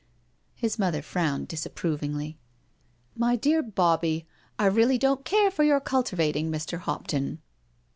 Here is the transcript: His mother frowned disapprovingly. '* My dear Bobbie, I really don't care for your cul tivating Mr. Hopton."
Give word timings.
His 0.55 0.79
mother 0.79 1.03
frowned 1.03 1.47
disapprovingly. 1.47 2.39
'* 2.77 3.15
My 3.23 3.35
dear 3.35 3.61
Bobbie, 3.61 4.25
I 4.57 4.65
really 4.65 4.97
don't 4.97 5.23
care 5.23 5.51
for 5.51 5.63
your 5.63 5.79
cul 5.79 6.01
tivating 6.03 6.49
Mr. 6.49 6.79
Hopton." 6.79 7.39